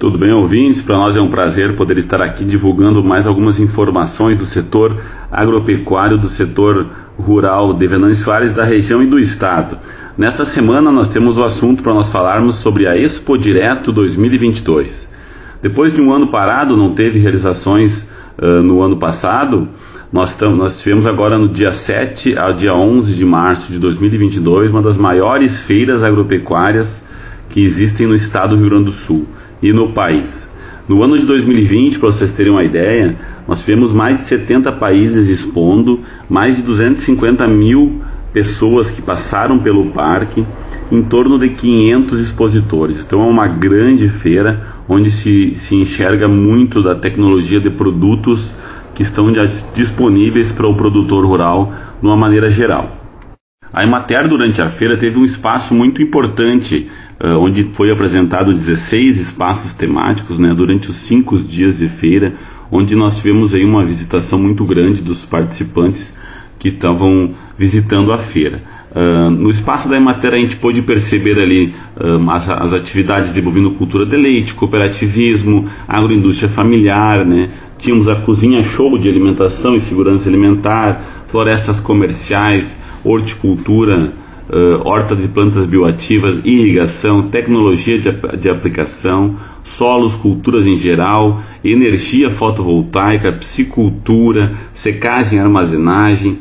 Tudo 0.00 0.16
bem, 0.16 0.32
ouvintes? 0.32 0.80
Para 0.80 0.96
nós 0.96 1.14
é 1.14 1.20
um 1.20 1.28
prazer 1.28 1.76
poder 1.76 1.98
estar 1.98 2.22
aqui 2.22 2.42
divulgando 2.42 3.04
mais 3.04 3.26
algumas 3.26 3.58
informações 3.60 4.38
do 4.38 4.46
setor 4.46 4.96
agropecuário, 5.30 6.16
do 6.16 6.26
setor 6.26 6.86
rural 7.18 7.74
de 7.74 7.86
Venâncio 7.86 8.24
Soares, 8.24 8.54
da 8.54 8.64
região 8.64 9.02
e 9.02 9.06
do 9.06 9.18
estado. 9.18 9.76
Nesta 10.16 10.46
semana 10.46 10.90
nós 10.90 11.08
temos 11.08 11.36
o 11.36 11.44
assunto 11.44 11.82
para 11.82 11.92
nós 11.92 12.08
falarmos 12.08 12.56
sobre 12.56 12.86
a 12.86 12.96
Expo 12.96 13.36
Direto 13.36 13.92
2022. 13.92 15.06
Depois 15.60 15.92
de 15.92 16.00
um 16.00 16.10
ano 16.10 16.28
parado, 16.28 16.78
não 16.78 16.94
teve 16.94 17.18
realizações 17.18 18.08
uh, 18.38 18.62
no 18.62 18.80
ano 18.80 18.96
passado, 18.96 19.68
nós, 20.10 20.34
tam, 20.34 20.56
nós 20.56 20.80
tivemos 20.80 21.06
agora 21.06 21.36
no 21.36 21.46
dia 21.46 21.74
7 21.74 22.38
ao 22.38 22.54
dia 22.54 22.74
11 22.74 23.12
de 23.14 23.24
março 23.26 23.70
de 23.70 23.78
2022 23.78 24.70
uma 24.70 24.80
das 24.80 24.96
maiores 24.96 25.58
feiras 25.58 26.02
agropecuárias 26.02 27.04
que 27.50 27.62
existem 27.62 28.06
no 28.06 28.14
estado 28.14 28.56
do 28.56 28.62
Rio 28.62 28.70
Grande 28.70 28.84
do 28.84 28.92
Sul 28.92 29.26
e 29.62 29.72
no 29.72 29.92
país. 29.92 30.48
No 30.88 31.02
ano 31.02 31.18
de 31.18 31.24
2020, 31.24 31.98
para 31.98 32.10
vocês 32.10 32.32
terem 32.32 32.50
uma 32.50 32.64
ideia, 32.64 33.16
nós 33.46 33.60
tivemos 33.60 33.92
mais 33.92 34.16
de 34.16 34.22
70 34.22 34.72
países 34.72 35.28
expondo, 35.28 36.00
mais 36.28 36.56
de 36.56 36.62
250 36.62 37.46
mil 37.46 38.00
pessoas 38.32 38.90
que 38.90 39.00
passaram 39.00 39.58
pelo 39.58 39.86
parque, 39.86 40.44
em 40.90 41.02
torno 41.02 41.38
de 41.38 41.50
500 41.50 42.20
expositores. 42.20 43.00
Então 43.00 43.22
é 43.22 43.26
uma 43.26 43.46
grande 43.46 44.08
feira 44.08 44.60
onde 44.88 45.10
se, 45.10 45.54
se 45.56 45.76
enxerga 45.76 46.26
muito 46.26 46.82
da 46.82 46.94
tecnologia 46.94 47.60
de 47.60 47.70
produtos 47.70 48.52
que 48.94 49.02
estão 49.02 49.32
disponíveis 49.74 50.50
para 50.50 50.66
o 50.66 50.74
produtor 50.74 51.24
rural 51.24 51.72
de 52.00 52.06
uma 52.06 52.16
maneira 52.16 52.50
geral. 52.50 52.99
A 53.72 53.84
Emater, 53.84 54.26
durante 54.26 54.60
a 54.60 54.68
feira, 54.68 54.96
teve 54.96 55.18
um 55.18 55.24
espaço 55.24 55.74
muito 55.74 56.02
importante, 56.02 56.88
uh, 57.22 57.38
onde 57.38 57.70
foi 57.74 57.90
apresentado 57.90 58.52
16 58.52 59.20
espaços 59.20 59.72
temáticos 59.74 60.38
né, 60.38 60.52
durante 60.52 60.90
os 60.90 60.96
cinco 60.96 61.38
dias 61.38 61.78
de 61.78 61.88
feira, 61.88 62.34
onde 62.70 62.96
nós 62.96 63.16
tivemos 63.16 63.54
aí 63.54 63.64
uma 63.64 63.84
visitação 63.84 64.38
muito 64.38 64.64
grande 64.64 65.00
dos 65.00 65.24
participantes 65.24 66.16
que 66.58 66.68
estavam 66.68 67.34
visitando 67.56 68.12
a 68.12 68.18
feira. 68.18 68.62
Uh, 68.90 69.30
no 69.30 69.50
espaço 69.52 69.88
da 69.88 69.96
Emater 69.96 70.34
a 70.34 70.36
gente 70.36 70.56
pôde 70.56 70.82
perceber 70.82 71.38
ali 71.38 71.72
uh, 71.96 72.30
as, 72.30 72.50
as, 72.50 72.72
atividades 72.72 73.32
de 73.32 73.40
bovinocultura 73.40 74.04
de 74.04 74.16
leite, 74.16 74.52
cooperativismo, 74.52 75.68
agroindústria 75.86 76.48
familiar, 76.48 77.24
né? 77.24 77.50
tínhamos 77.78 78.08
a 78.08 78.16
cozinha 78.16 78.64
show 78.64 78.98
de 78.98 79.08
alimentação 79.08 79.76
e 79.76 79.80
segurança 79.80 80.28
alimentar, 80.28 81.24
florestas 81.28 81.78
comerciais, 81.78 82.76
horticultura, 83.04 84.12
uh, 84.48 84.88
horta 84.88 85.14
de 85.14 85.28
plantas 85.28 85.66
bioativas, 85.66 86.38
irrigação, 86.44 87.28
tecnologia 87.28 87.98
de, 87.98 88.10
de 88.36 88.48
aplicação, 88.48 89.36
solos, 89.64 90.14
culturas 90.14 90.66
em 90.66 90.76
geral, 90.76 91.42
energia 91.64 92.30
fotovoltaica, 92.30 93.32
psicultura, 93.32 94.54
secagem 94.74 95.38
e 95.38 95.42
armazenagem, 95.42 96.38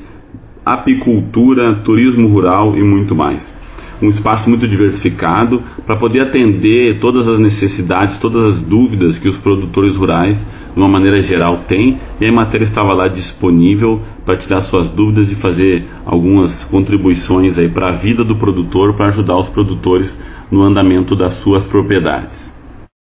apicultura, 0.65 1.73
turismo 1.73 2.27
rural 2.27 2.77
e 2.77 2.81
muito 2.83 3.15
mais 3.15 3.57
um 4.01 4.09
espaço 4.09 4.49
muito 4.49 4.67
diversificado 4.67 5.61
para 5.85 5.95
poder 5.95 6.21
atender 6.21 6.99
todas 6.99 7.27
as 7.27 7.39
necessidades, 7.39 8.17
todas 8.17 8.43
as 8.43 8.61
dúvidas 8.61 9.17
que 9.17 9.27
os 9.27 9.37
produtores 9.37 9.95
rurais, 9.95 10.45
de 10.73 10.79
uma 10.79 10.87
maneira 10.87 11.21
geral, 11.21 11.63
têm. 11.67 11.99
E 12.19 12.25
a 12.25 12.31
matéria 12.31 12.63
estava 12.63 12.93
lá 12.93 13.07
disponível 13.07 14.01
para 14.25 14.37
tirar 14.37 14.61
suas 14.61 14.89
dúvidas 14.89 15.31
e 15.31 15.35
fazer 15.35 15.85
algumas 16.05 16.63
contribuições 16.63 17.57
aí 17.57 17.67
para 17.67 17.89
a 17.89 17.91
vida 17.91 18.23
do 18.23 18.35
produtor, 18.35 18.93
para 18.93 19.07
ajudar 19.07 19.37
os 19.37 19.49
produtores 19.49 20.17
no 20.51 20.61
andamento 20.61 21.15
das 21.15 21.33
suas 21.33 21.65
propriedades. 21.65 22.49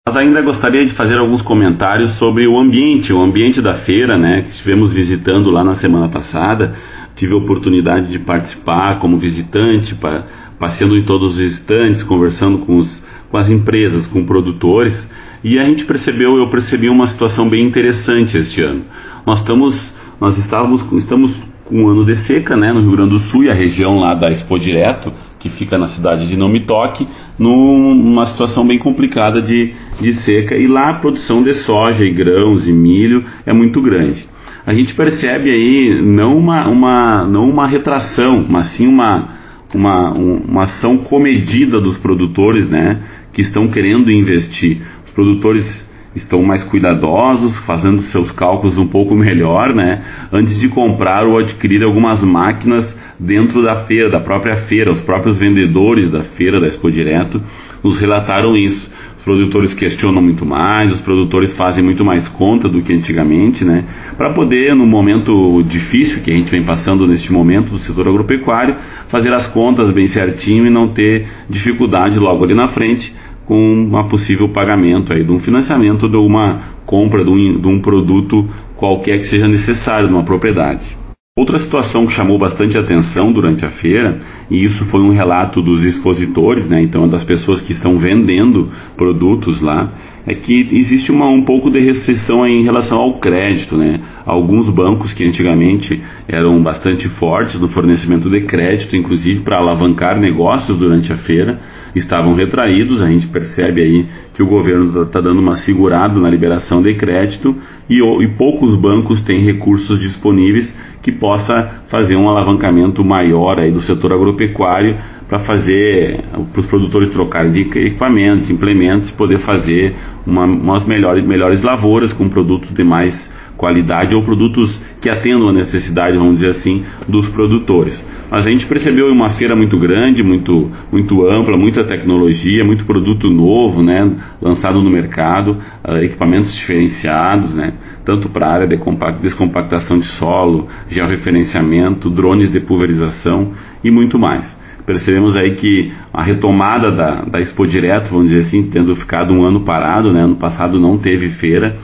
Mas 0.03 0.17
ainda 0.17 0.41
gostaria 0.41 0.83
de 0.83 0.91
fazer 0.91 1.19
alguns 1.19 1.43
comentários 1.43 2.13
sobre 2.13 2.47
o 2.47 2.57
ambiente, 2.57 3.13
o 3.13 3.21
ambiente 3.21 3.61
da 3.61 3.75
feira, 3.75 4.17
né, 4.17 4.41
que 4.41 4.49
estivemos 4.49 4.91
visitando 4.91 5.51
lá 5.51 5.63
na 5.63 5.75
semana 5.75 6.09
passada. 6.09 6.75
Tive 7.15 7.33
a 7.33 7.37
oportunidade 7.37 8.07
de 8.07 8.17
participar 8.17 8.97
como 8.97 9.15
visitante, 9.15 9.93
para 9.93 10.25
passeando 10.61 10.95
em 10.95 11.01
todos 11.01 11.33
os 11.33 11.39
estantes, 11.39 12.03
conversando 12.03 12.59
com, 12.59 12.77
os, 12.77 13.01
com 13.31 13.35
as 13.35 13.49
empresas, 13.49 14.05
com 14.05 14.23
produtores, 14.23 15.07
e 15.43 15.57
a 15.57 15.65
gente 15.65 15.85
percebeu, 15.85 16.37
eu 16.37 16.49
percebi 16.49 16.87
uma 16.87 17.07
situação 17.07 17.49
bem 17.49 17.65
interessante 17.65 18.37
este 18.37 18.61
ano. 18.61 18.83
Nós 19.25 19.39
estamos, 19.39 19.91
nós 20.19 20.37
estávamos, 20.37 20.85
estamos 20.93 21.33
com 21.65 21.81
um 21.81 21.87
ano 21.87 22.05
de 22.05 22.15
seca, 22.15 22.55
né, 22.55 22.71
no 22.71 22.81
Rio 22.81 22.91
Grande 22.91 23.09
do 23.09 23.17
Sul 23.17 23.45
e 23.45 23.49
a 23.49 23.55
região 23.55 23.99
lá 23.99 24.13
da 24.13 24.29
Expo 24.31 24.59
Direto, 24.59 25.11
que 25.39 25.49
fica 25.49 25.79
na 25.79 25.87
cidade 25.87 26.27
de 26.27 26.37
Não 26.37 26.53
Toque, 26.59 27.07
numa 27.39 28.27
situação 28.27 28.67
bem 28.67 28.77
complicada 28.77 29.41
de, 29.41 29.73
de 29.99 30.13
seca, 30.13 30.55
e 30.55 30.67
lá 30.67 30.91
a 30.91 30.93
produção 30.93 31.41
de 31.41 31.55
soja 31.55 32.05
e 32.05 32.11
grãos 32.11 32.67
e 32.67 32.71
milho 32.71 33.25
é 33.47 33.51
muito 33.51 33.81
grande. 33.81 34.29
A 34.63 34.75
gente 34.75 34.93
percebe 34.93 35.49
aí 35.49 35.99
não 36.03 36.37
uma, 36.37 36.67
uma, 36.67 37.23
não 37.23 37.49
uma 37.49 37.65
retração, 37.65 38.45
mas 38.47 38.67
sim 38.67 38.85
uma, 38.85 39.41
uma, 39.73 40.11
uma 40.11 40.63
ação 40.63 40.97
comedida 40.97 41.79
dos 41.79 41.97
produtores, 41.97 42.67
né, 42.67 43.01
que 43.33 43.41
estão 43.41 43.67
querendo 43.67 44.11
investir. 44.11 44.81
Os 45.05 45.11
produtores 45.11 45.85
estão 46.15 46.43
mais 46.43 46.63
cuidadosos, 46.63 47.57
fazendo 47.57 48.01
seus 48.01 48.31
cálculos 48.31 48.77
um 48.77 48.87
pouco 48.87 49.15
melhor, 49.15 49.73
né, 49.73 50.03
antes 50.31 50.59
de 50.59 50.67
comprar 50.67 51.25
ou 51.25 51.37
adquirir 51.37 51.83
algumas 51.83 52.21
máquinas 52.21 52.97
dentro 53.21 53.63
da 53.63 53.75
feira, 53.75 54.09
da 54.09 54.19
própria 54.19 54.55
feira. 54.55 54.91
Os 54.91 54.99
próprios 54.99 55.37
vendedores 55.37 56.09
da 56.09 56.23
feira 56.23 56.59
da 56.59 56.67
Expo 56.67 56.91
Direto 56.91 57.41
nos 57.81 57.97
relataram 57.97 58.57
isso 58.57 58.89
os 59.21 59.23
produtores 59.23 59.71
questionam 59.75 60.19
muito 60.19 60.43
mais, 60.43 60.91
os 60.91 60.99
produtores 60.99 61.55
fazem 61.55 61.83
muito 61.83 62.03
mais 62.03 62.27
conta 62.27 62.67
do 62.67 62.81
que 62.81 62.91
antigamente, 62.91 63.63
né? 63.63 63.85
Para 64.17 64.31
poder, 64.31 64.75
no 64.75 64.87
momento 64.87 65.61
difícil 65.61 66.21
que 66.21 66.31
a 66.31 66.33
gente 66.33 66.49
vem 66.49 66.63
passando 66.63 67.05
neste 67.05 67.31
momento 67.31 67.69
do 67.69 67.77
setor 67.77 68.07
agropecuário, 68.07 68.77
fazer 69.07 69.31
as 69.31 69.45
contas 69.45 69.91
bem 69.91 70.07
certinho 70.07 70.65
e 70.65 70.71
não 70.71 70.87
ter 70.87 71.27
dificuldade 71.47 72.17
logo 72.17 72.43
ali 72.43 72.55
na 72.55 72.67
frente 72.67 73.13
com 73.45 73.73
um 73.73 74.07
possível 74.07 74.49
pagamento 74.49 75.13
aí 75.13 75.23
de 75.23 75.31
um 75.31 75.37
financiamento 75.37 76.09
de 76.09 76.17
uma 76.17 76.59
compra 76.83 77.23
de 77.23 77.29
um, 77.29 77.61
de 77.61 77.67
um 77.67 77.79
produto 77.79 78.49
qualquer 78.75 79.19
que 79.19 79.27
seja 79.27 79.47
necessário 79.47 80.09
numa 80.09 80.23
propriedade. 80.23 81.00
Outra 81.41 81.57
situação 81.57 82.05
que 82.05 82.13
chamou 82.13 82.37
bastante 82.37 82.77
atenção 82.77 83.33
durante 83.33 83.65
a 83.65 83.69
feira, 83.71 84.19
e 84.47 84.63
isso 84.63 84.85
foi 84.85 85.01
um 85.01 85.09
relato 85.09 85.59
dos 85.59 85.83
expositores, 85.83 86.69
né, 86.69 86.79
então 86.83 87.09
das 87.09 87.23
pessoas 87.23 87.59
que 87.59 87.71
estão 87.71 87.97
vendendo 87.97 88.69
produtos 88.95 89.59
lá, 89.59 89.91
é 90.25 90.35
que 90.35 90.69
existe 90.71 91.11
uma, 91.11 91.27
um 91.27 91.41
pouco 91.41 91.71
de 91.71 91.79
restrição 91.79 92.45
em 92.45 92.63
relação 92.63 92.99
ao 92.99 93.15
crédito. 93.15 93.75
Né? 93.75 94.01
Alguns 94.25 94.69
bancos 94.69 95.13
que 95.13 95.23
antigamente 95.23 96.01
eram 96.27 96.61
bastante 96.61 97.07
fortes 97.07 97.59
no 97.59 97.67
fornecimento 97.67 98.29
de 98.29 98.41
crédito, 98.41 98.95
inclusive 98.95 99.39
para 99.39 99.57
alavancar 99.57 100.19
negócios 100.19 100.77
durante 100.77 101.11
a 101.11 101.17
feira, 101.17 101.59
estavam 101.95 102.35
retraídos. 102.35 103.01
A 103.01 103.09
gente 103.09 103.27
percebe 103.27 103.81
aí 103.81 104.05
que 104.33 104.43
o 104.43 104.47
governo 104.47 104.87
está 104.87 105.05
tá 105.05 105.21
dando 105.21 105.39
uma 105.39 105.57
segurada 105.57 106.19
na 106.19 106.29
liberação 106.29 106.81
de 106.81 106.93
crédito 106.93 107.55
e, 107.89 107.99
e 107.99 108.27
poucos 108.27 108.75
bancos 108.75 109.21
têm 109.21 109.39
recursos 109.39 109.99
disponíveis 109.99 110.75
que 111.01 111.11
possa 111.31 111.71
fazer 111.87 112.17
um 112.17 112.27
alavancamento 112.27 113.05
maior 113.05 113.57
aí 113.57 113.71
do 113.71 113.79
setor 113.79 114.11
agropecuário 114.11 114.97
para 115.29 115.39
fazer 115.39 116.19
para 116.51 116.59
os 116.59 116.65
produtores 116.65 117.09
trocarem 117.09 117.51
de 117.51 117.61
equipamentos, 117.61 118.49
implementos, 118.49 119.09
poder 119.11 119.37
fazer 119.37 119.95
uma, 120.27 120.43
umas 120.43 120.83
melhores, 120.83 121.23
melhores 121.23 121.61
lavouras 121.61 122.11
com 122.11 122.27
produtos 122.27 122.73
de 122.73 122.83
mais 122.83 123.31
qualidade 123.61 124.15
ou 124.15 124.23
produtos 124.23 124.79
que 124.99 125.07
atendam 125.07 125.47
a 125.47 125.53
necessidade, 125.53 126.17
vamos 126.17 126.39
dizer 126.39 126.49
assim, 126.49 126.83
dos 127.07 127.27
produtores. 127.29 128.03
Mas 128.31 128.47
a 128.47 128.49
gente 128.49 128.65
percebeu 128.65 129.05
uma 129.11 129.29
feira 129.29 129.55
muito 129.55 129.77
grande, 129.77 130.23
muito, 130.23 130.71
muito 130.91 131.27
ampla, 131.27 131.55
muita 131.55 131.83
tecnologia, 131.83 132.63
muito 132.63 132.85
produto 132.85 133.29
novo, 133.29 133.83
né, 133.83 134.11
lançado 134.41 134.81
no 134.81 134.89
mercado, 134.89 135.59
uh, 135.87 135.97
equipamentos 135.97 136.55
diferenciados, 136.55 137.53
né, 137.53 137.73
tanto 138.03 138.29
para 138.29 138.49
área 138.49 138.67
de 138.67 138.79
descompactação 139.21 139.99
de 139.99 140.07
solo, 140.07 140.67
georreferenciamento, 140.89 142.09
drones 142.09 142.49
de 142.49 142.59
pulverização 142.59 143.51
e 143.83 143.91
muito 143.91 144.17
mais 144.17 144.59
percebemos 144.83 145.37
aí 145.37 145.53
que 145.53 145.93
a 146.11 146.23
retomada 146.23 146.91
da, 146.91 147.21
da 147.21 147.39
Expo 147.39 147.67
Direto, 147.67 148.09
vamos 148.09 148.29
dizer 148.29 148.39
assim, 148.39 148.63
tendo 148.63 148.95
ficado 148.95 149.31
um 149.31 149.43
ano 149.43 149.61
parado, 149.61 150.11
né? 150.11 150.23
ano 150.23 150.35
passado 150.35 150.79
não 150.79 150.97
teve 150.97 151.29
feira, 151.29 151.77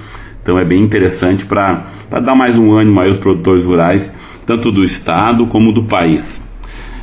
então 0.47 0.57
é 0.57 0.63
bem 0.63 0.81
interessante 0.81 1.45
para 1.45 1.88
dar 2.09 2.33
mais 2.33 2.57
um 2.57 2.71
ânimo 2.71 3.01
aos 3.01 3.17
produtores 3.17 3.65
rurais, 3.65 4.15
tanto 4.45 4.71
do 4.71 4.81
estado 4.81 5.45
como 5.47 5.73
do 5.73 5.83
país. 5.83 6.41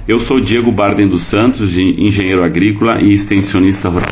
Eu 0.08 0.19
sou 0.19 0.41
Diego 0.41 0.73
Barden 0.73 1.08
dos 1.08 1.25
Santos, 1.25 1.76
engenheiro 1.76 2.43
agrícola 2.43 3.02
e 3.02 3.12
extensionista 3.12 3.91
rural. 3.91 4.08